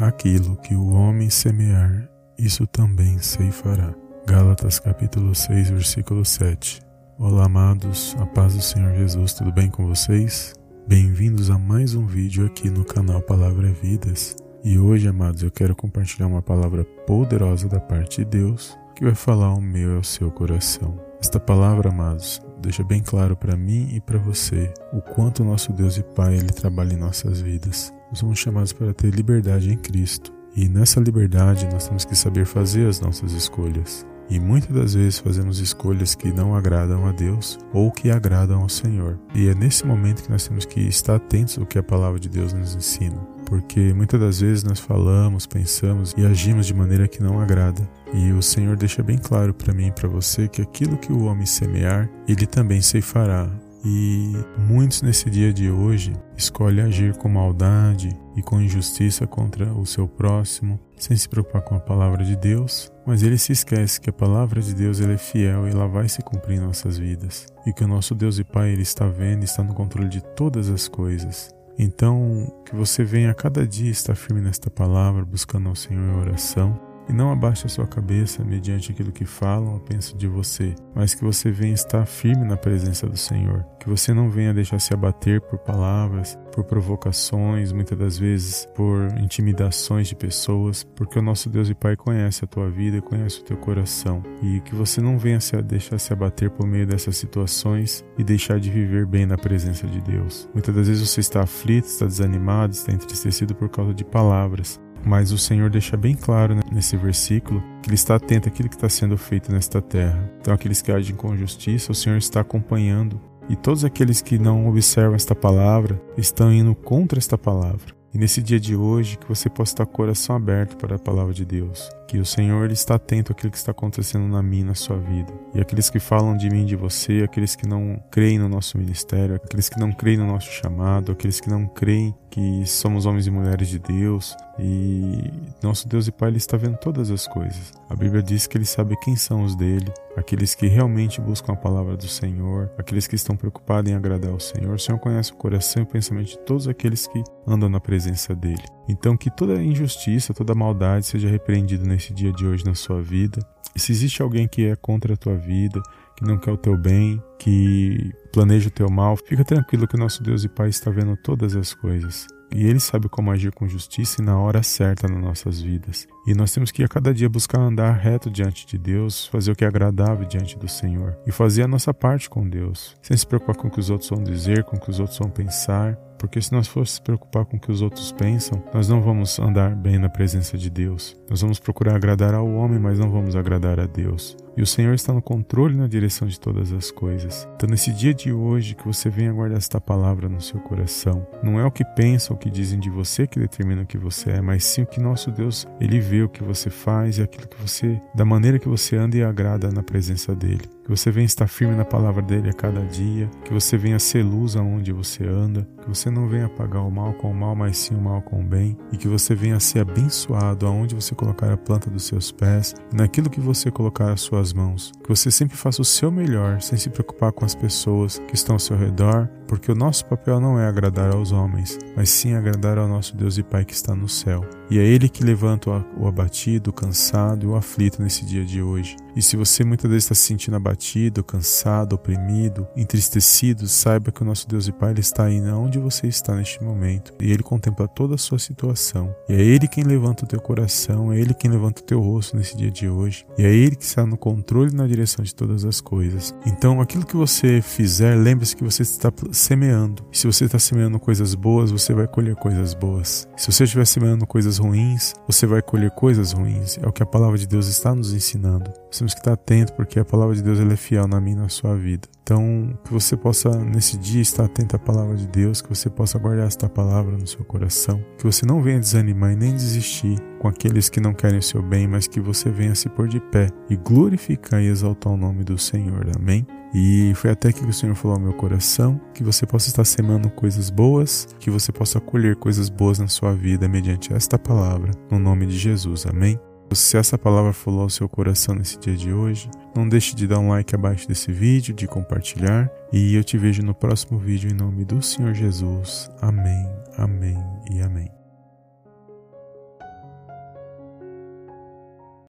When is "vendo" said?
69.06-69.42, 136.56-136.76, 160.90-161.16